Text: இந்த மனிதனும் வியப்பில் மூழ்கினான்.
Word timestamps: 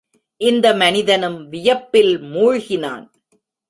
இந்த 0.41 0.73
மனிதனும் 0.73 1.39
வியப்பில் 1.49 2.13
மூழ்கினான். 2.19 3.05